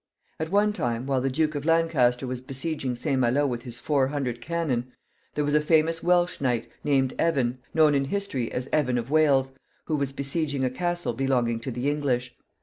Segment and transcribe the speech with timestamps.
[0.39, 3.19] At one time, while the Duke of Lancaster was besieging St.
[3.21, 4.91] Malo with his four hundred cannon,
[5.35, 9.51] there was a famous Welsh knight, named Evan, known in history as Evan of Wales,
[9.85, 12.35] who was besieging a castle belonging to the English.